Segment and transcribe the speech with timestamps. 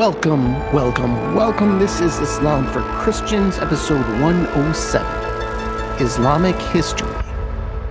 [0.00, 1.78] Welcome, welcome, welcome.
[1.78, 5.06] This is Islam for Christians, episode 107
[6.00, 7.14] Islamic History,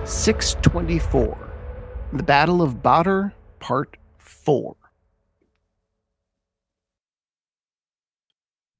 [0.04, 1.52] 624,
[2.12, 3.26] The Battle of Badr,
[3.60, 4.74] Part 4.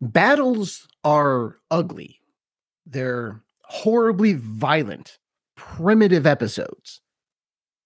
[0.01, 2.21] Battles are ugly,
[2.85, 5.19] they're horribly violent,
[5.55, 7.01] primitive episodes.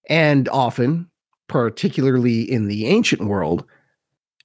[0.09, 1.11] And often,
[1.47, 3.63] particularly in the ancient world,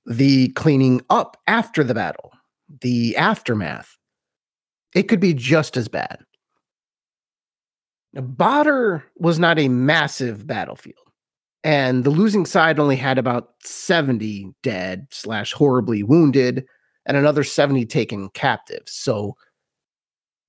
[0.06, 2.32] the cleaning up after the battle,
[2.80, 3.96] the aftermath,
[4.94, 6.18] it could be just as bad.
[8.12, 10.96] Now, Badr was not a massive battlefield,
[11.62, 16.64] and the losing side only had about 70 dead slash horribly wounded
[17.06, 18.92] and another 70 taken captives.
[18.92, 19.36] So,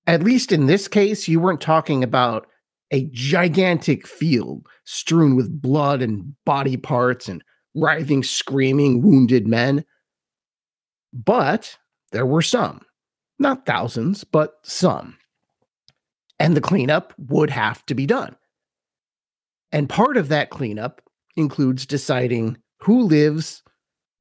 [0.07, 2.47] at least in this case, you weren't talking about
[2.89, 7.43] a gigantic field strewn with blood and body parts and
[7.75, 9.85] writhing, screaming, wounded men.
[11.13, 11.77] But
[12.11, 12.81] there were some,
[13.39, 15.17] not thousands, but some.
[16.39, 18.35] And the cleanup would have to be done.
[19.71, 21.01] And part of that cleanup
[21.35, 23.63] includes deciding who lives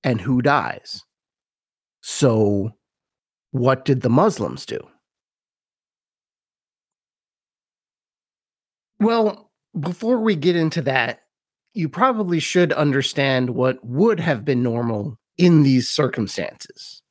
[0.05, 1.03] and who dies.
[2.03, 2.77] So,
[3.51, 4.81] what did the Muslims do?
[9.01, 11.23] Well, before we get into that,
[11.75, 17.03] you probably should understand what would have been normal in these circumstances,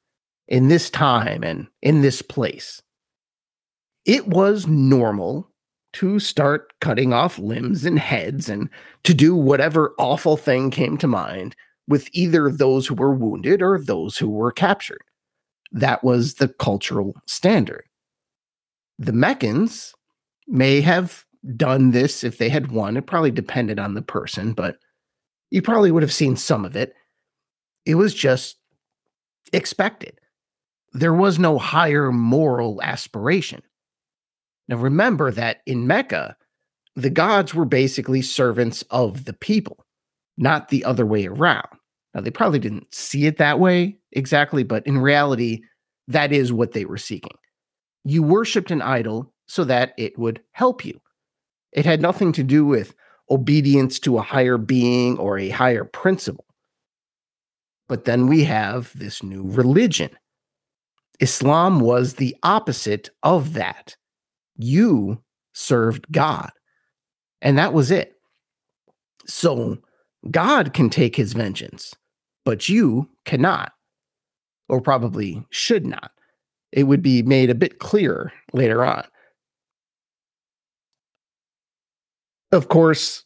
[0.48, 2.82] in this time, and in this place.
[4.06, 5.50] It was normal
[5.94, 8.70] to start cutting off limbs and heads and
[9.04, 11.56] to do whatever awful thing came to mind
[11.88, 15.02] with either those who were wounded or those who were captured.
[15.72, 17.86] That was the cultural standard.
[19.00, 19.94] The Meccans
[20.48, 21.26] may have
[21.56, 22.98] done this if they had won.
[22.98, 24.78] It probably depended on the person, but
[25.52, 26.94] you probably would have seen some of it.
[27.86, 28.58] It was just
[29.54, 30.20] expected.
[30.94, 33.62] There was no higher moral aspiration.
[34.68, 36.36] Now, remember that in Mecca,
[36.96, 39.86] the gods were basically servants of the people,
[40.38, 41.68] not the other way around.
[42.14, 45.62] Now, they probably didn't see it that way exactly, but in reality,
[46.08, 47.38] that is what they were seeking.
[48.04, 51.00] You worshiped an idol so that it would help you.
[51.72, 52.94] It had nothing to do with
[53.30, 56.46] obedience to a higher being or a higher principle.
[57.88, 60.12] But then we have this new religion.
[61.20, 63.96] Islam was the opposite of that.
[64.56, 65.22] You
[65.54, 66.52] served God,
[67.42, 68.14] and that was it.
[69.26, 69.78] So
[70.30, 71.94] God can take his vengeance,
[72.46, 73.74] but you cannot,
[74.68, 76.12] or probably should not.
[76.72, 79.04] It would be made a bit clearer later on.
[82.52, 83.24] Of course,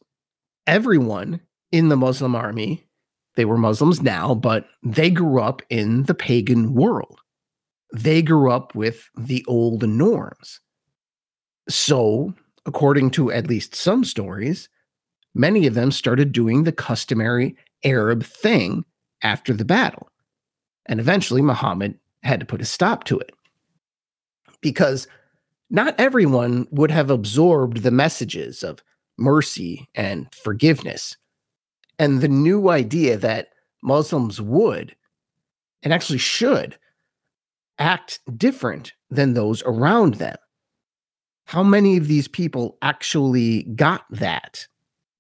[0.68, 1.42] everyone
[1.72, 2.88] in the Muslim army,
[3.36, 7.20] they were Muslims now, but they grew up in the pagan world.
[7.94, 10.60] They grew up with the old norms.
[11.70, 12.34] So,
[12.66, 14.70] according to at least some stories,
[15.34, 18.84] many of them started doing the customary Arab thing
[19.22, 20.10] after the battle.
[20.86, 23.32] And eventually, Muhammad had to put a stop to it.
[24.62, 25.08] Because
[25.70, 28.84] not everyone would have absorbed the messages of
[29.18, 31.18] mercy and forgiveness.
[32.00, 33.50] And the new idea that
[33.82, 34.96] Muslims would
[35.84, 36.78] and actually should
[37.78, 40.38] act different than those around them.
[41.46, 44.68] How many of these people actually got that?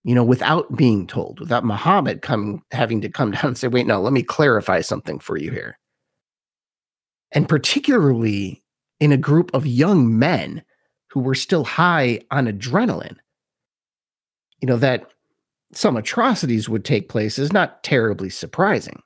[0.03, 3.87] You know, without being told, without Muhammad coming having to come down and say, wait,
[3.87, 5.77] no, let me clarify something for you here.
[7.31, 8.63] And particularly
[8.99, 10.63] in a group of young men
[11.09, 13.17] who were still high on adrenaline
[14.63, 15.11] you know, that
[15.73, 19.01] some atrocities would take place is not terribly surprising.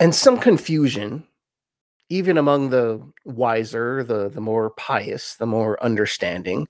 [0.00, 1.28] And some confusion,
[2.08, 6.66] even among the wiser, the, the more pious, the more understanding.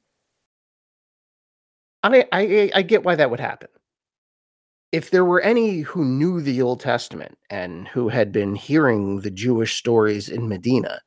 [2.03, 3.71] I, I, I get why that would happen.
[4.93, 9.31] If there were any who knew the Old Testament and who had been hearing the
[9.31, 11.01] Jewish stories in Medina,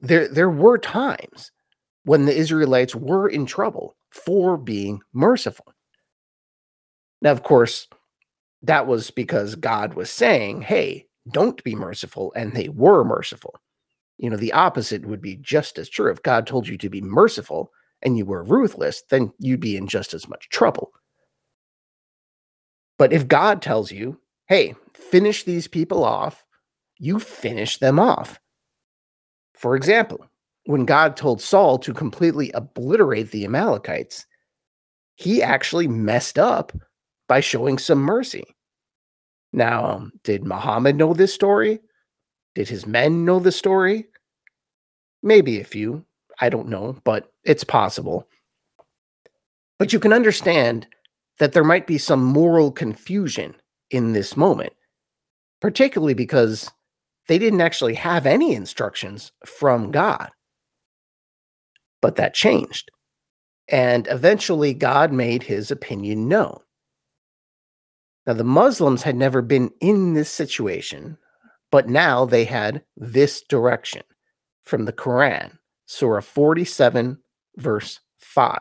[0.00, 1.50] there, there were times
[2.08, 5.74] when the Israelites were in trouble for being merciful.
[7.20, 7.86] Now, of course,
[8.62, 13.60] that was because God was saying, hey, don't be merciful, and they were merciful.
[14.16, 16.10] You know, the opposite would be just as true.
[16.10, 19.86] If God told you to be merciful and you were ruthless, then you'd be in
[19.86, 20.92] just as much trouble.
[22.96, 24.18] But if God tells you,
[24.48, 26.42] hey, finish these people off,
[26.98, 28.40] you finish them off.
[29.52, 30.26] For example,
[30.68, 34.26] when God told Saul to completely obliterate the Amalekites,
[35.14, 36.72] he actually messed up
[37.26, 38.44] by showing some mercy.
[39.50, 41.80] Now, um, did Muhammad know this story?
[42.54, 44.08] Did his men know the story?
[45.22, 46.04] Maybe a few.
[46.38, 48.28] I don't know, but it's possible.
[49.78, 50.86] But you can understand
[51.38, 53.54] that there might be some moral confusion
[53.90, 54.74] in this moment,
[55.62, 56.70] particularly because
[57.26, 60.28] they didn't actually have any instructions from God.
[62.00, 62.90] But that changed.
[63.68, 66.60] And eventually, God made his opinion known.
[68.26, 71.18] Now, the Muslims had never been in this situation,
[71.70, 74.02] but now they had this direction
[74.62, 77.18] from the Quran, Surah 47,
[77.56, 78.58] verse 5.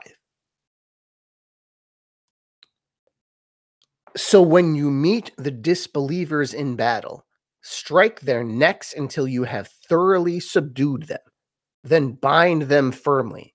[4.15, 7.25] So when you meet the disbelievers in battle,
[7.61, 11.19] strike their necks until you have thoroughly subdued them,
[11.83, 13.53] then bind them firmly.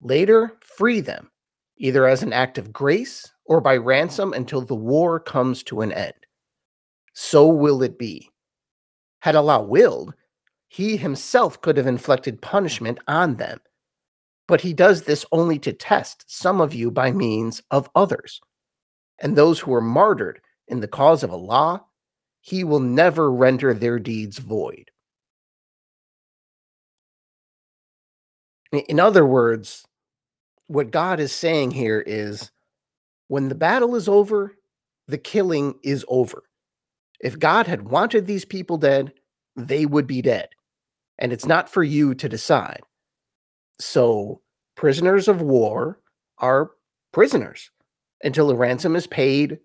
[0.00, 1.30] Later, free them,
[1.76, 5.92] either as an act of grace or by ransom until the war comes to an
[5.92, 6.14] end.
[7.14, 8.30] So will it be.
[9.20, 10.14] Had Allah willed,
[10.68, 13.58] he himself could have inflicted punishment on them.
[14.46, 18.40] But he does this only to test some of you by means of others
[19.20, 21.84] and those who are martyred in the cause of Allah,
[22.40, 24.90] he will never render their deeds void.
[28.72, 29.86] In other words,
[30.66, 32.50] what God is saying here is
[33.28, 34.56] when the battle is over,
[35.06, 36.42] the killing is over.
[37.20, 39.12] If God had wanted these people dead,
[39.56, 40.48] they would be dead.
[41.18, 42.80] And it's not for you to decide.
[43.80, 44.40] So,
[44.76, 45.98] prisoners of war
[46.38, 46.70] are
[47.12, 47.70] prisoners
[48.22, 49.58] until a ransom is paid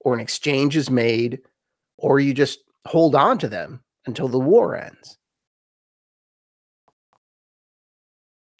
[0.00, 1.40] or an exchange is made,
[1.98, 5.18] or you just hold on to them until the war ends.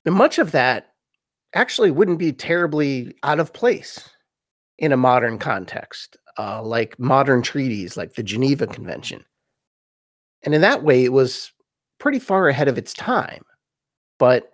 [0.06, 0.88] Much of that
[1.54, 4.08] actually wouldn't be terribly out of place
[4.78, 9.24] in a modern context, uh, like modern treaties like the Geneva Convention.
[10.42, 11.52] And in that way, it was
[11.98, 13.42] pretty far ahead of its time.
[14.18, 14.50] But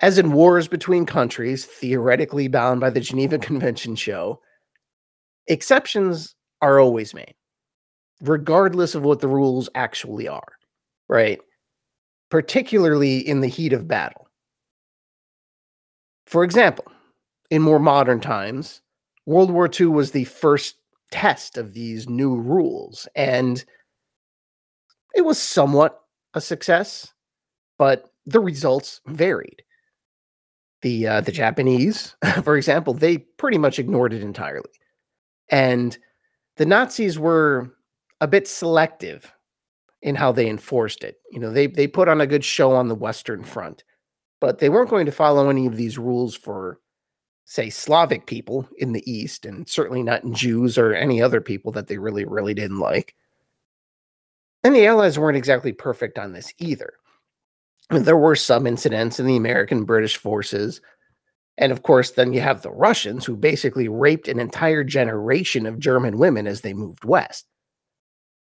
[0.00, 4.40] as in wars between countries, theoretically bound by the Geneva Convention show,
[5.46, 7.34] exceptions are always made,
[8.20, 10.52] regardless of what the rules actually are,
[11.08, 11.40] right?
[12.30, 14.27] Particularly in the heat of battle.
[16.28, 16.84] For example,
[17.50, 18.82] in more modern times,
[19.24, 20.76] World War II was the first
[21.10, 23.64] test of these new rules, and
[25.14, 26.02] it was somewhat
[26.34, 27.14] a success,
[27.78, 29.62] but the results varied
[30.82, 32.14] the uh, the Japanese,
[32.44, 34.70] for example, they pretty much ignored it entirely,
[35.50, 35.96] and
[36.58, 37.74] the Nazis were
[38.20, 39.32] a bit selective
[40.02, 41.16] in how they enforced it.
[41.32, 43.82] You know, they they put on a good show on the Western Front,
[44.40, 46.78] but they weren't going to follow any of these rules for,
[47.44, 51.72] say, Slavic people in the East, and certainly not in Jews or any other people
[51.72, 53.14] that they really really didn't like.
[54.64, 56.94] And the Allies weren't exactly perfect on this either
[57.90, 60.80] there were some incidents in the American British forces.
[61.56, 65.78] And of course, then you have the Russians who basically raped an entire generation of
[65.78, 67.46] German women as they moved west.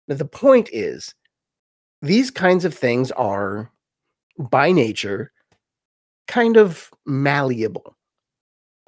[0.08, 1.16] Now, the point is,
[2.02, 3.72] these kinds of things are,
[4.38, 5.32] by nature,
[6.28, 7.96] kind of malleable.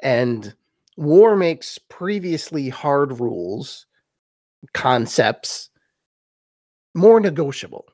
[0.02, 0.54] And
[0.98, 3.86] war makes previously hard rules,
[4.74, 5.70] concepts,
[6.96, 7.86] more negotiable.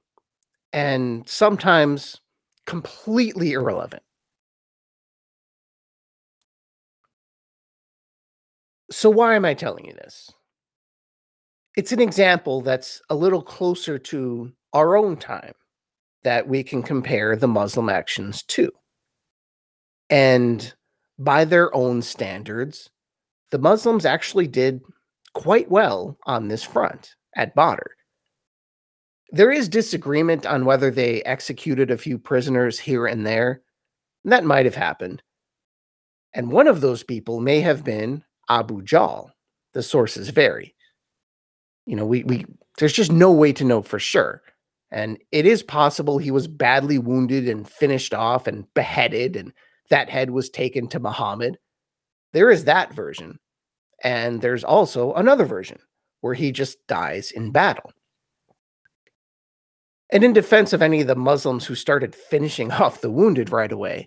[0.74, 2.20] And sometimes
[2.66, 4.04] completely irrelevant.
[8.92, 10.32] So, why am I telling you this?
[11.76, 15.54] It's an example that's a little closer to our own time
[16.24, 18.72] that we can compare the Muslim actions to.
[20.10, 20.74] And
[21.18, 22.90] by their own standards,
[23.52, 24.82] the Muslims actually did
[25.34, 27.92] quite well on this front at Badr.
[29.32, 33.62] There is disagreement on whether they executed a few prisoners here and there.
[34.24, 35.22] That might have happened.
[36.34, 39.32] And one of those people may have been Abu Jahl.
[39.74, 40.76] The sources vary.
[41.86, 42.46] You know, we we
[42.78, 44.42] there's just no way to know for sure.
[44.92, 49.52] And it is possible he was badly wounded and finished off and beheaded, and
[49.90, 51.58] that head was taken to Muhammad.
[52.34, 53.40] There is that version.
[54.04, 55.80] And there's also another version
[56.22, 57.92] where he just dies in battle.
[60.12, 63.72] And in defense of any of the Muslims who started finishing off the wounded right
[63.72, 64.06] away,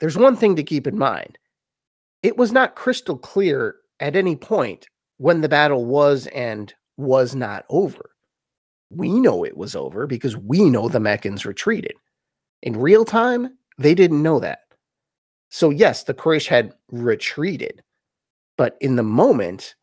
[0.00, 1.38] there's one thing to keep in mind.
[2.22, 7.64] It was not crystal clear at any point when the battle was and was not
[7.70, 8.10] over.
[8.90, 11.94] We know it was over because we know the Meccans retreated.
[12.62, 14.60] In real time, they didn't know that.
[15.50, 17.82] So, yes, the Quraysh had retreated.
[18.56, 19.74] But in the moment,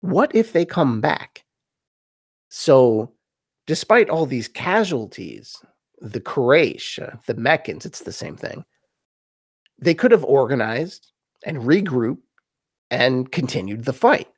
[0.00, 1.44] what if they come back?
[2.48, 3.12] So,
[3.66, 5.62] despite all these casualties,
[6.00, 8.64] the Quraysh, uh, the Meccans, it's the same thing.
[9.78, 11.12] They could have organized
[11.44, 12.18] and regrouped
[12.90, 14.28] and continued the fight.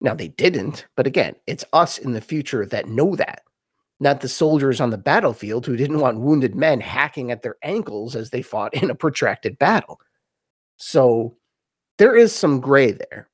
[0.00, 3.42] Now, they didn't, but again, it's us in the future that know that,
[4.00, 8.16] not the soldiers on the battlefield who didn't want wounded men hacking at their ankles
[8.16, 10.00] as they fought in a protracted battle.
[10.76, 11.36] So,
[11.98, 13.28] there is some gray there.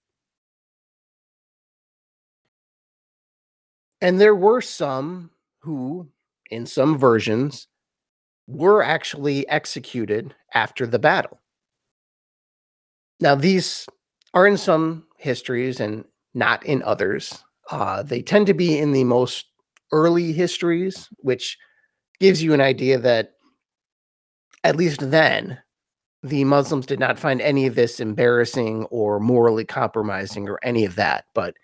[4.01, 5.31] And there were some
[5.61, 6.09] who,
[6.51, 7.69] in some versions,
[8.49, 11.41] were actually executed after the battle.
[13.21, 13.87] Now, these
[14.35, 16.05] are in some histories and
[16.35, 17.43] not in others.
[17.71, 19.47] Uh, they tend to be in the most
[19.93, 21.59] early histories, which
[22.21, 23.33] gives you an idea that
[24.65, 25.59] at least then,
[26.23, 30.97] the Muslims did not find any of this embarrassing or morally compromising or any of
[30.97, 31.27] that.
[31.35, 31.55] But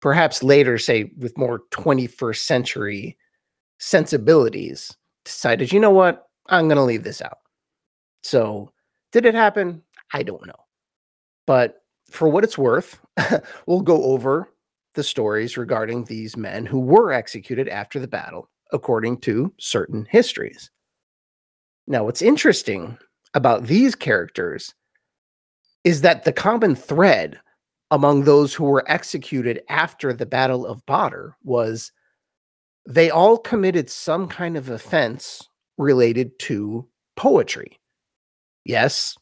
[0.00, 3.18] perhaps later, say with more 21st century
[3.78, 7.38] sensibilities, decided, you know what, I'm going to leave this out.
[8.22, 8.72] So,
[9.10, 9.82] did it happen?
[10.12, 10.64] I don't know.
[11.46, 12.98] But for what it's worth,
[13.66, 14.48] we'll go over
[14.94, 20.70] the stories regarding these men who were executed after the battle, according to certain histories.
[21.86, 22.98] Now, what's interesting
[23.34, 24.74] about these characters
[25.84, 27.40] is that the common thread
[27.90, 31.92] among those who were executed after the Battle of Badr was
[32.86, 35.46] they all committed some kind of offense
[35.78, 37.78] related to poetry.
[38.64, 39.16] Yes,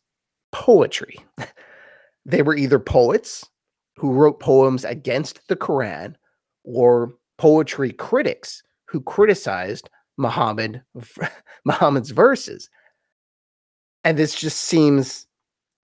[0.53, 1.17] poetry.
[2.25, 3.50] they were either poets
[4.01, 6.15] who wrote poems against the Quran
[6.65, 10.83] or poetry critics who criticized Muhammad
[11.67, 12.71] Muhammad's verses.
[14.03, 15.27] And this just seems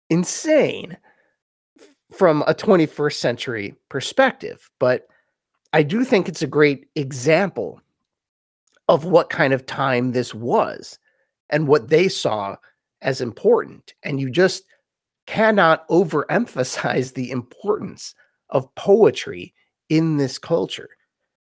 [0.09, 0.97] insane
[2.11, 5.07] from a 21st century perspective, but
[5.75, 7.83] I do think it's a great example
[8.89, 10.99] of what kind of time this was
[11.51, 12.57] and what they saw
[13.03, 13.93] as important.
[14.03, 14.65] And you just
[15.31, 18.17] cannot overemphasize the importance
[18.49, 19.55] of poetry
[19.89, 20.89] in this culture.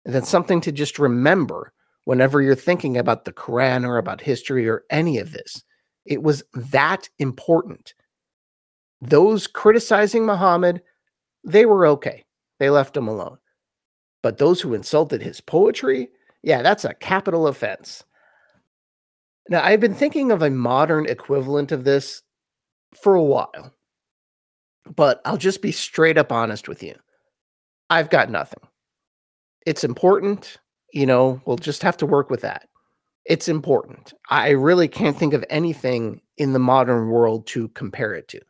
[0.06, 1.70] And that's something to just remember
[2.06, 5.62] whenever you're thinking about the Quran or about history or any of this.
[6.06, 7.92] It was that important.
[9.02, 10.80] Those criticizing Muhammad,
[11.44, 12.24] they were okay.
[12.58, 13.36] They left him alone.
[14.22, 16.08] But those who insulted his poetry,
[16.42, 18.02] yeah, that's a capital offense.
[19.50, 22.22] Now, I've been thinking of a modern equivalent of this
[22.96, 23.72] for a while,
[24.94, 26.94] but I'll just be straight up honest with you.
[27.90, 28.62] I've got nothing.
[29.66, 30.58] It's important,
[30.92, 32.68] you know, we'll just have to work with that.
[33.24, 34.12] It's important.
[34.28, 38.40] I really can't think of anything in the modern world to compare it to.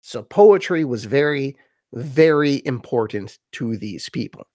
[0.00, 1.56] So, poetry was very,
[1.92, 4.46] very important to these people.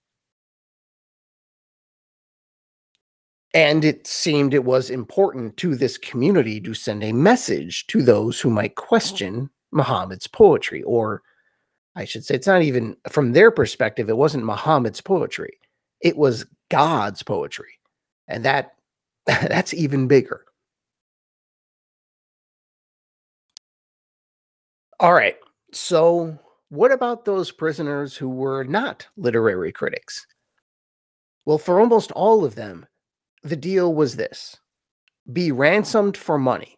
[3.58, 8.40] And it seemed it was important to this community to send a message to those
[8.40, 8.84] who might oh.
[8.84, 10.84] question Muhammad's poetry.
[10.84, 11.24] Or
[11.96, 15.58] I should say, it's not even from their perspective, it wasn't Muhammad's poetry,
[16.02, 17.80] it was God's poetry.
[18.28, 18.76] And that
[19.26, 20.46] that's even bigger.
[25.00, 25.38] All right.
[25.74, 26.38] So,
[26.70, 30.28] what about those prisoners who were not literary critics?
[31.46, 32.86] Well, for almost all of them,
[33.44, 34.58] the deal was this
[35.32, 36.78] be ransomed for money.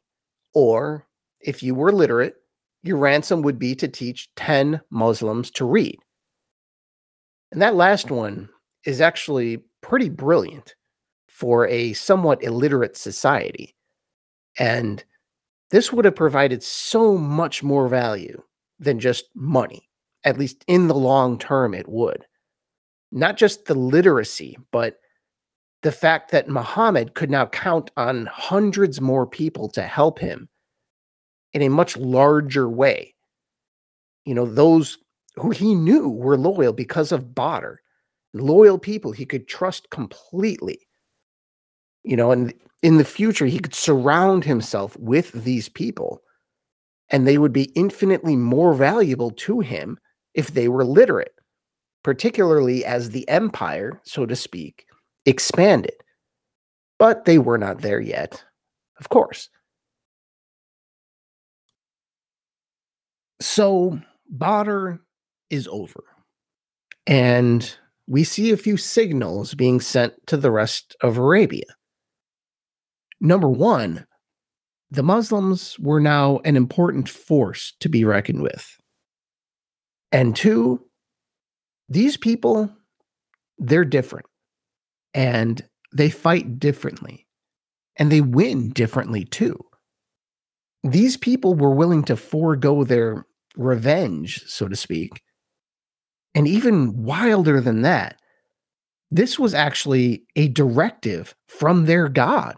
[0.53, 1.05] Or
[1.39, 2.35] if you were literate,
[2.81, 5.99] your ransom would be to teach 10 Muslims to read.
[7.51, 8.49] And that last one
[8.85, 10.75] is actually pretty brilliant
[11.27, 13.75] for a somewhat illiterate society.
[14.57, 15.03] And
[15.71, 18.41] this would have provided so much more value
[18.79, 19.87] than just money.
[20.23, 22.25] At least in the long term, it would.
[23.11, 24.97] Not just the literacy, but
[25.81, 30.49] the fact that Muhammad could now count on hundreds more people to help him
[31.53, 33.15] in a much larger way.
[34.25, 34.97] You know, those
[35.35, 37.75] who he knew were loyal because of Badr,
[38.33, 40.79] loyal people he could trust completely.
[42.03, 46.21] You know, and in the future, he could surround himself with these people,
[47.09, 49.97] and they would be infinitely more valuable to him
[50.33, 51.33] if they were literate,
[52.03, 54.85] particularly as the empire, so to speak,
[55.29, 55.93] expanded.
[56.97, 58.43] But they were not there yet,
[58.99, 59.49] of course.
[63.41, 64.95] So Badr
[65.49, 66.03] is over.
[67.07, 67.73] And
[68.07, 71.63] we see a few signals being sent to the rest of Arabia.
[73.21, 74.05] Number one,
[74.91, 78.77] the Muslims were now an important force to be reckoned with.
[80.11, 80.83] And two,
[81.87, 82.69] these people
[83.59, 84.25] they're different
[85.19, 85.61] and
[85.91, 87.27] they fight differently
[87.97, 89.59] and they win differently too.
[90.81, 93.25] These people were willing to forego their
[93.57, 95.21] revenge, so to speak.
[96.33, 98.15] And even wilder than that,
[99.11, 102.55] this was actually a directive from their God,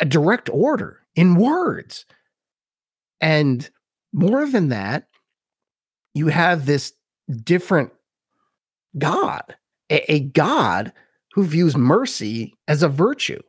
[0.00, 2.06] a direct order in words.
[3.20, 3.68] And
[4.14, 5.08] more than that,
[6.14, 6.94] you have this
[7.44, 7.92] different
[8.96, 9.56] God,
[9.90, 10.94] a, a God
[11.36, 13.40] who views mercy as a virtue.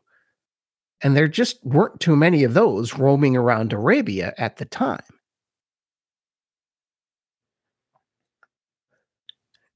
[1.01, 4.99] And there just weren't too many of those roaming around Arabia at the time.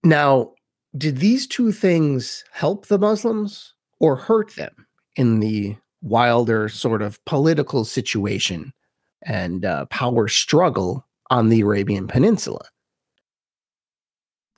[0.03, 0.51] Now,
[0.97, 7.23] did these two things help the Muslims or hurt them in the wilder sort of
[7.23, 8.73] political situation
[9.25, 12.65] and uh, power struggle on the Arabian Peninsula?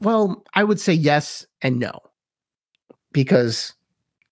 [0.02, 2.00] Well, I would say yes and no,
[3.14, 3.74] because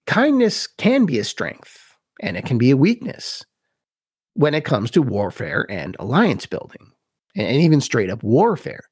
[0.07, 3.45] kindness can be a strength and it can be a weakness
[4.33, 6.91] when it comes to warfare and alliance building,
[7.35, 8.83] and even straight up warfare.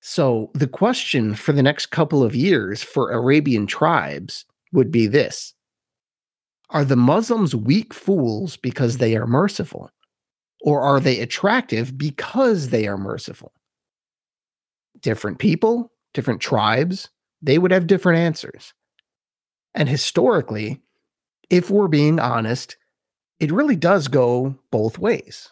[0.00, 5.54] So, the question for the next couple of years for Arabian tribes would be this
[6.70, 9.90] Are the Muslims weak fools because they are merciful?
[10.60, 13.52] Or are they attractive because they are merciful?
[15.00, 17.10] Different people, different tribes,
[17.42, 18.72] they would have different answers.
[19.74, 20.80] And historically,
[21.50, 22.76] if we're being honest,
[23.40, 25.50] it really does go both ways.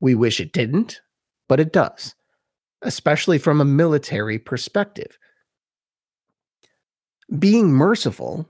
[0.00, 1.00] We wish it didn't,
[1.48, 2.14] but it does
[2.82, 5.18] especially from a military perspective.
[7.38, 8.48] Being merciful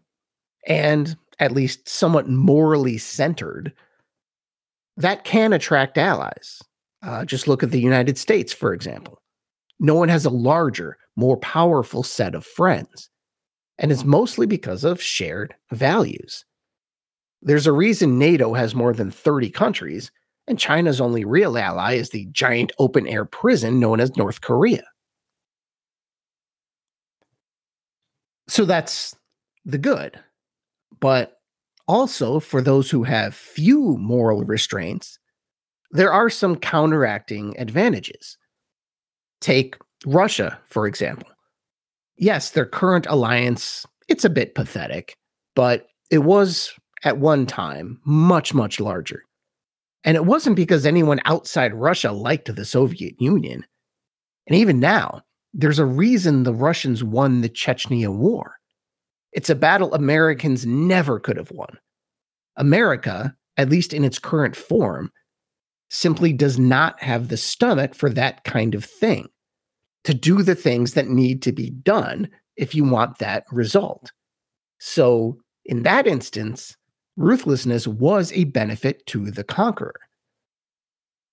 [0.66, 3.72] and at least somewhat morally centered,
[4.96, 6.62] that can attract allies.
[7.02, 9.20] Uh, just look at the United States, for example.
[9.78, 13.10] No one has a larger, more powerful set of friends,
[13.78, 16.44] and it's mostly because of shared values.
[17.42, 20.10] There's a reason NATO has more than 30 countries
[20.48, 24.84] and China's only real ally is the giant open air prison known as North Korea.
[28.48, 29.16] So that's
[29.64, 30.20] the good.
[31.00, 31.38] But
[31.88, 35.18] also, for those who have few moral restraints,
[35.90, 38.38] there are some counteracting advantages.
[39.40, 41.28] Take Russia, for example.
[42.16, 45.16] Yes, their current alliance, it's a bit pathetic,
[45.54, 46.72] but it was
[47.04, 49.22] at one time much, much larger.
[50.04, 53.64] And it wasn't because anyone outside Russia liked the Soviet Union.
[54.46, 58.56] And even now, there's a reason the Russians won the Chechnya War.
[59.32, 61.78] It's a battle Americans never could have won.
[62.56, 65.10] America, at least in its current form,
[65.90, 69.28] simply does not have the stomach for that kind of thing,
[70.06, 74.12] to do the things that need to be done if you want that result.
[74.78, 76.76] So, in that instance,
[77.16, 79.98] ruthlessness was a benefit to the conqueror.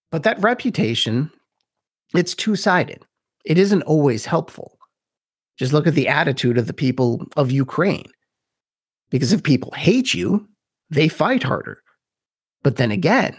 [0.10, 1.32] But that reputation,
[2.16, 3.06] it's two sided.
[3.46, 4.80] It isn't always helpful.
[5.56, 8.10] Just look at the attitude of the people of Ukraine.
[9.12, 10.48] Because if people hate you,
[10.90, 11.84] they fight harder.
[12.64, 13.38] But then again,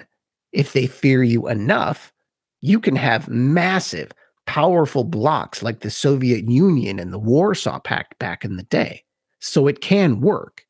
[0.53, 2.13] if they fear you enough,
[2.61, 4.13] you can have massive,
[4.47, 9.05] powerful blocks like the Soviet Union and the Warsaw Pact back in the day.
[9.41, 10.65] So it can work.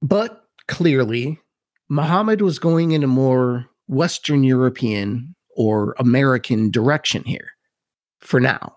[0.00, 1.40] But clearly,
[1.88, 7.50] Muhammad was going in a more Western European or American direction here
[8.20, 8.76] for now.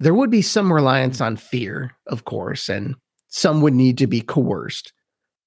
[0.00, 2.94] There would be some reliance on fear, of course, and
[3.28, 4.92] some would need to be coerced,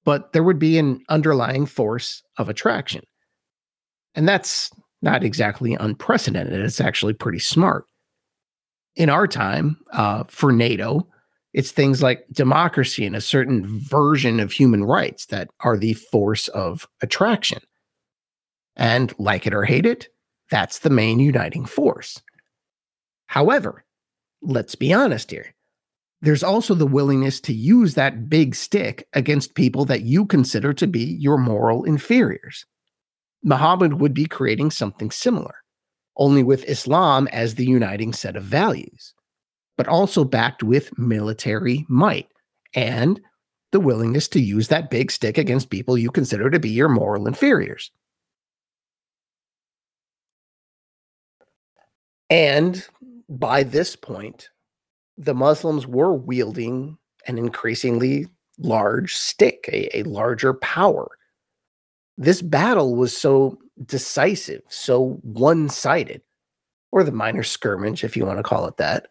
[0.04, 3.04] but there would be an underlying force of attraction.
[4.16, 6.60] And that's not exactly unprecedented.
[6.62, 7.86] It's actually pretty smart.
[8.96, 11.08] In our time, uh, for NATO,
[11.54, 16.48] it's things like democracy and a certain version of human rights that are the force
[16.50, 17.60] of attraction.
[18.76, 20.08] And like it or hate it,
[20.50, 22.22] that's the main uniting force.
[23.28, 23.84] However,
[24.42, 25.54] let's be honest here.
[26.22, 30.86] There's also the willingness to use that big stick against people that you consider to
[30.86, 32.66] be your moral inferiors.
[33.44, 35.56] Muhammad would be creating something similar,
[36.18, 39.14] only with Islam as the uniting set of values
[39.82, 42.28] but also backed with military might
[42.76, 43.20] and
[43.72, 47.26] the willingness to use that big stick against people you consider to be your moral
[47.26, 47.90] inferiors.
[52.30, 52.86] And
[53.28, 54.50] by this point,
[55.18, 58.28] the Muslims were wielding an increasingly
[58.60, 61.10] large stick, a, a larger power.
[62.18, 66.22] This battle was so decisive, so one sided,
[66.92, 69.08] or the minor skirmish, if you want to call it that,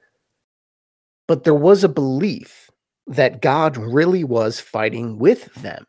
[1.27, 2.71] But there was a belief
[3.07, 5.87] that God really was fighting with them.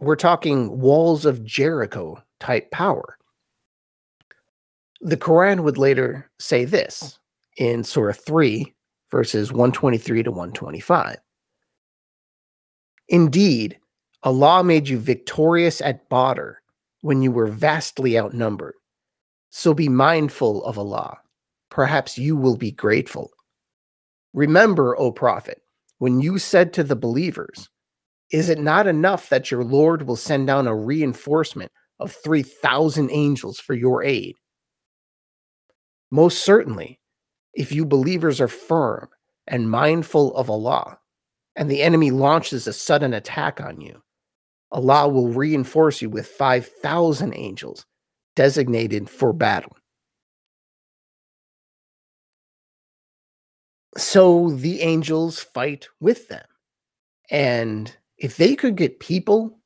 [0.00, 3.16] We're talking walls of Jericho type power.
[5.00, 7.18] The Quran would later say this
[7.56, 8.74] in Surah 3,
[9.10, 11.18] verses 123 to 125.
[13.08, 13.79] Indeed,
[14.22, 16.52] Allah made you victorious at Badr
[17.00, 18.74] when you were vastly outnumbered.
[19.50, 21.18] So be mindful of Allah.
[21.70, 23.30] Perhaps you will be grateful.
[24.34, 25.62] Remember, O Prophet,
[25.98, 27.68] when you said to the believers,
[28.30, 33.58] Is it not enough that your Lord will send down a reinforcement of 3,000 angels
[33.58, 34.36] for your aid?
[36.10, 37.00] Most certainly,
[37.54, 39.08] if you believers are firm
[39.46, 40.98] and mindful of Allah,
[41.56, 44.02] and the enemy launches a sudden attack on you,
[44.72, 47.86] Allah will reinforce you with 5,000 angels
[48.36, 49.76] designated for battle.
[53.96, 56.44] So the angels fight with them.
[57.30, 59.58] And if they could get people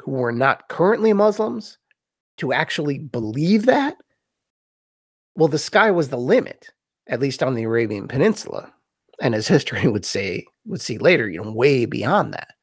[0.00, 1.78] who were not currently Muslims
[2.38, 3.96] to actually believe that,
[5.36, 6.70] well, the sky was the limit,
[7.08, 8.72] at least on the Arabian Peninsula.
[9.20, 12.53] And as history would say, would see later, you know, way beyond that.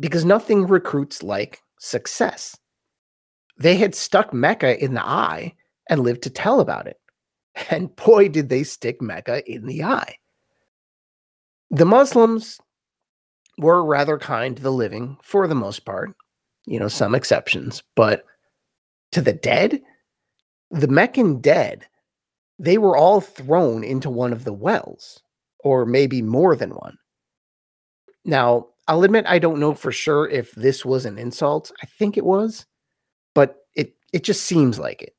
[0.00, 2.56] Because nothing recruits like success.
[3.56, 5.54] They had stuck Mecca in the eye
[5.88, 6.98] and lived to tell about it.
[7.70, 10.14] And boy, did they stick Mecca in the eye.
[11.70, 12.60] The Muslims
[13.58, 16.14] were rather kind to the living for the most part,
[16.66, 18.24] you know, some exceptions, but
[19.10, 19.82] to the dead,
[20.70, 21.86] the Meccan dead,
[22.58, 25.20] they were all thrown into one of the wells,
[25.60, 26.96] or maybe more than one.
[28.24, 31.70] Now, I'll admit I don't know for sure if this was an insult.
[31.82, 32.66] I think it was,
[33.34, 35.14] but it it just seems like it.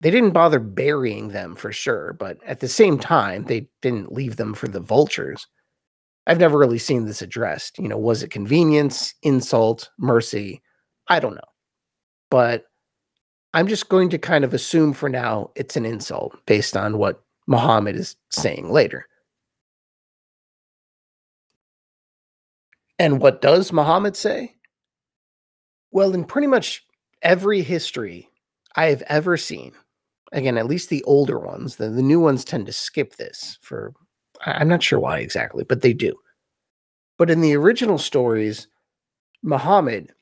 [0.00, 4.36] They didn't bother burying them for sure, but at the same time, they didn't leave
[4.36, 5.46] them for the vultures.
[6.26, 7.78] I've never really seen this addressed.
[7.78, 10.62] You know, was it convenience, insult, mercy?
[11.08, 11.40] I don't know.
[12.30, 12.66] But
[13.52, 17.22] I'm just going to kind of assume for now it's an insult based on what
[17.48, 19.06] Muhammad is saying later.
[23.00, 24.56] And what does Muhammad say?
[25.90, 26.84] Well, in pretty much
[27.22, 28.28] every history
[28.76, 29.72] I have ever seen,
[30.32, 33.94] again, at least the older ones, the, the new ones tend to skip this for,
[34.44, 36.14] I'm not sure why exactly, but they do.
[37.16, 38.68] But in the original stories,
[39.42, 40.12] Muhammad,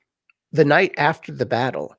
[0.52, 1.96] the night after the battle,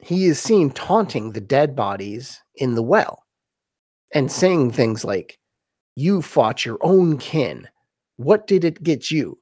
[0.00, 3.24] he is seen taunting the dead bodies in the well
[4.14, 5.40] and saying things like,
[5.96, 7.66] You fought your own kin.
[8.14, 9.38] What did it get you?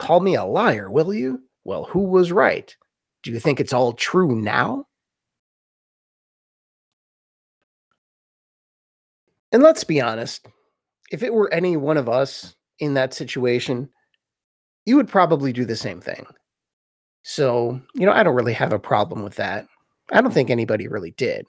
[0.00, 1.42] Call me a liar, will you?
[1.62, 2.74] Well, who was right?
[3.22, 4.86] Do you think it's all true now?
[9.52, 10.46] And let's be honest,
[11.12, 13.90] if it were any one of us in that situation,
[14.86, 16.24] you would probably do the same thing.
[17.22, 19.66] So, you know, I don't really have a problem with that.
[20.12, 21.44] I don't think anybody really did.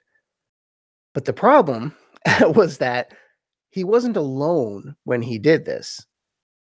[1.14, 1.96] But the problem
[2.42, 3.14] was that
[3.70, 6.06] he wasn't alone when he did this.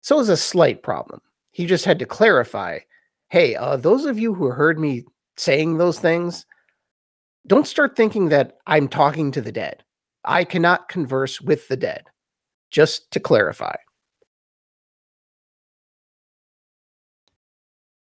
[0.02, 1.21] So it was a slight problem.
[1.56, 2.80] He just had to clarify
[3.30, 5.04] hey, uh, those of you who heard me
[5.38, 6.46] saying those things,
[7.48, 9.84] don't start thinking that I'm talking to the dead.
[10.26, 12.04] I cannot converse with the dead.
[12.72, 13.76] Just to clarify.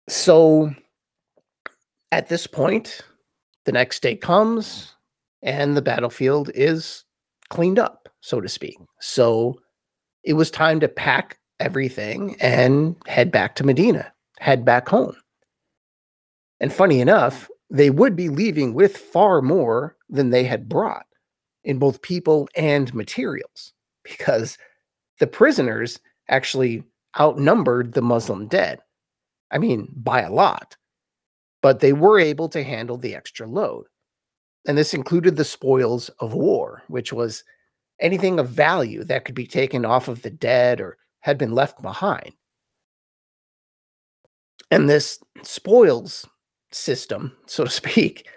[0.07, 0.73] So
[2.11, 3.01] at this point,
[3.65, 4.95] the next day comes
[5.41, 7.03] and the battlefield is
[7.49, 8.77] cleaned up, so to speak.
[9.01, 9.59] So
[10.23, 15.15] it was time to pack everything and head back to Medina head back home.
[16.59, 21.05] And funny enough, they would be leaving with far more than they had brought
[21.63, 24.57] in both people and materials because
[25.19, 26.83] the prisoners actually
[27.19, 28.79] outnumbered the Muslim dead.
[29.51, 30.75] I mean, by a lot.
[31.61, 33.85] But they were able to handle the extra load.
[34.65, 37.43] And this included the spoils of war, which was
[37.99, 41.81] anything of value that could be taken off of the dead or had been left
[41.81, 42.33] behind.
[44.71, 46.27] And this spoils
[46.71, 48.27] system, so to speak,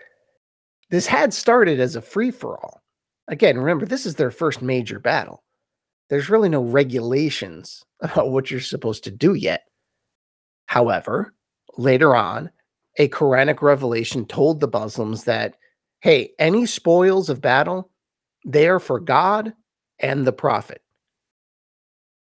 [0.90, 2.82] this had started as a free for all.
[3.28, 5.42] Again, remember, this is their first major battle.
[6.10, 9.62] There's really no regulations about what you're supposed to do yet.
[10.66, 11.34] However,
[11.76, 12.50] later on,
[12.98, 15.56] a Quranic revelation told the Muslims that,
[16.00, 17.90] hey, any spoils of battle,
[18.44, 19.54] they are for God
[19.98, 20.82] and the Prophet.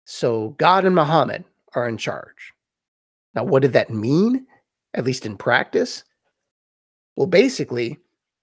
[0.05, 2.53] So God and Muhammad are in charge.
[3.33, 4.47] Now, what did that mean,
[4.93, 6.03] at least in practice?
[7.15, 7.97] Well, basically,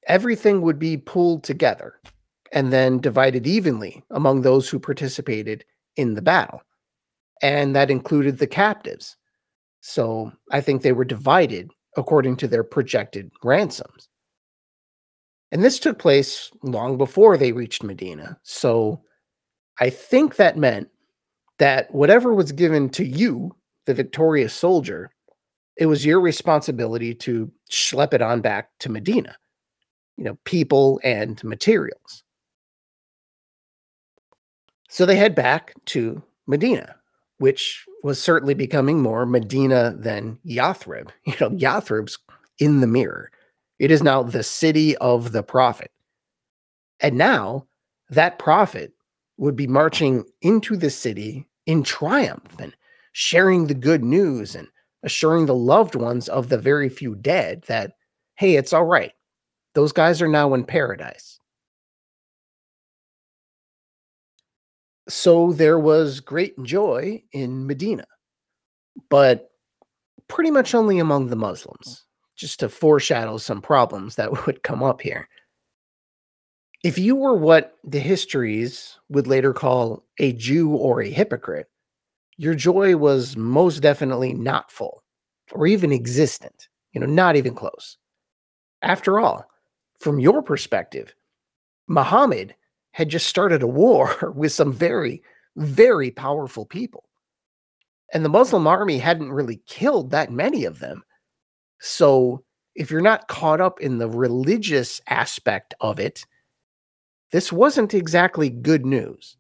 [0.07, 1.94] everything would be pulled together
[2.53, 5.64] and then divided evenly among those who participated
[5.96, 6.62] in the battle,
[7.40, 9.16] and that included the captives.
[9.81, 14.09] So I think they were divided according to their projected ransoms.
[15.51, 18.38] And this took place long before they reached Medina.
[18.42, 19.03] So
[19.81, 20.88] I think that meant
[21.59, 23.55] that whatever was given to you,
[23.87, 25.11] the victorious soldier,
[25.77, 29.37] it was your responsibility to schlep it on back to Medina,
[30.17, 32.25] you know, people and materials.
[34.88, 36.97] So they head back to Medina,
[37.38, 41.09] which was certainly becoming more Medina than Yathrib.
[41.25, 42.19] You know, Yathrib's
[42.59, 43.31] in the mirror.
[43.79, 45.91] It is now the city of the prophet.
[47.01, 47.67] And now
[48.11, 48.93] that prophet
[49.37, 52.75] would be marching into the city in triumph and
[53.12, 54.68] sharing the good news and
[55.03, 57.92] assuring the loved ones of the very few dead that,
[58.37, 59.12] hey, it's all right.
[59.75, 61.38] Those guys are now in paradise.
[65.09, 68.07] So there was great joy in Medina,
[69.11, 69.51] but
[70.29, 72.05] pretty much only among the Muslims,
[72.37, 75.29] just to foreshadow some problems that would come up here.
[76.83, 81.68] If you were what the histories would later call a Jew or a hypocrite,
[82.37, 85.05] your joy was most definitely not full
[85.53, 87.99] or even existent, you know, not even close.
[88.83, 89.47] After all,
[90.01, 91.14] from your perspective,
[91.87, 92.55] Muhammad
[92.90, 95.23] had just started a war with some very,
[95.57, 97.05] very powerful people.
[98.12, 101.05] And the Muslim army hadn't really killed that many of them.
[101.81, 102.42] So
[102.75, 106.25] if you're not caught up in the religious aspect of it,
[107.33, 109.37] this wasn't exactly good news.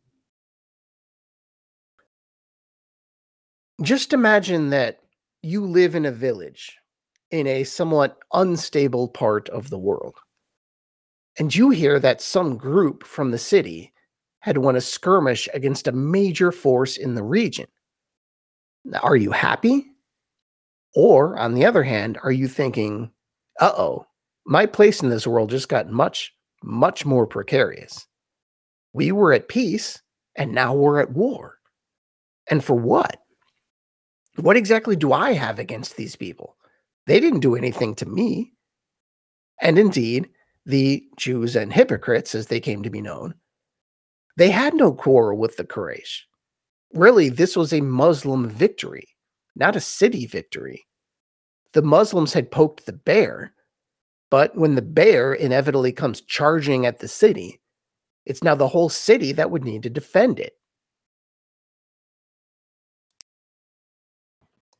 [3.82, 5.00] Just imagine that
[5.42, 6.78] you live in a village
[7.30, 10.16] in a somewhat unstable part of the world
[11.38, 13.92] and you hear that some group from the city
[14.40, 17.66] had won a skirmish against a major force in the region.
[19.02, 19.86] Are you happy?
[20.94, 23.10] Or, on the other hand, are you thinking,
[23.60, 24.06] uh oh,
[24.44, 28.06] my place in this world just got much, much more precarious?
[28.92, 30.00] We were at peace,
[30.36, 31.58] and now we're at war.
[32.50, 33.18] And for what?
[34.36, 36.56] What exactly do I have against these people?
[37.06, 38.52] They didn't do anything to me.
[39.60, 40.28] And indeed,
[40.66, 43.34] the Jews and hypocrites, as they came to be known,
[44.36, 46.20] they had no quarrel with the Quraysh.
[46.94, 49.08] Really, this was a Muslim victory,
[49.56, 50.86] not a city victory.
[51.72, 53.54] The Muslims had poked the bear,
[54.32, 57.60] but when the bear inevitably comes charging at the city,
[58.24, 60.54] it's now the whole city that would need to defend it.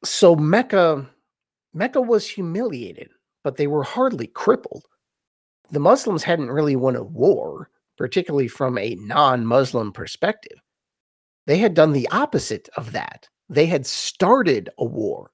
[0.05, 1.07] So Mecca
[1.75, 3.11] Mecca was humiliated,
[3.45, 4.87] but they were hardly crippled
[5.71, 10.59] the Muslims hadn't really won a war, particularly from a non Muslim perspective.
[11.47, 13.29] They had done the opposite of that.
[13.51, 15.32] They had started a war,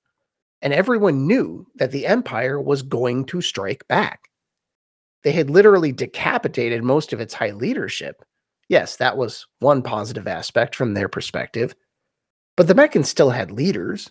[0.63, 4.29] and everyone knew that the empire was going to strike back.
[5.25, 8.23] They had literally decapitated most of its high leadership.
[8.69, 11.75] Yes, that was one positive aspect from their perspective.
[12.57, 14.11] But the Meccans still had leaders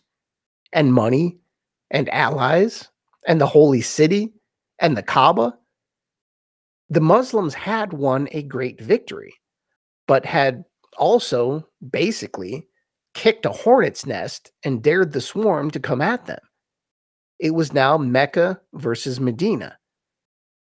[0.73, 1.37] and money
[1.91, 2.89] and allies
[3.27, 4.33] and the holy city
[4.79, 5.57] and the Kaaba
[6.89, 9.33] the Muslims had won a great victory,
[10.07, 10.63] but had
[10.97, 12.67] also basically
[13.17, 16.37] kicked a hornet's nest and dared the swarm to come at them.
[17.39, 19.75] It was now Mecca versus Medina.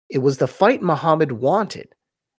[0.10, 1.94] It was the fight Muhammad wanted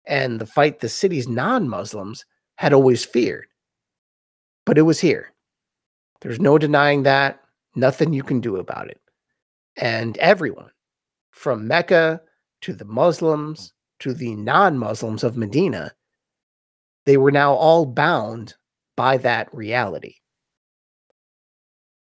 [0.04, 2.24] and the fight the city's non Muslims
[2.56, 3.46] had always feared.
[4.66, 5.32] But it was here.
[6.22, 7.38] There's no denying that,
[7.76, 9.00] nothing you can do about it.
[9.76, 10.72] And everyone,
[11.30, 12.20] from Mecca
[12.62, 15.92] to the Muslims, to the non Muslims of Medina,
[17.06, 18.56] they were now all bound
[19.00, 20.16] by that reality.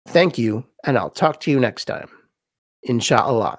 [0.09, 2.09] Thank you, and I'll talk to you next time.
[2.85, 3.59] Inshallah.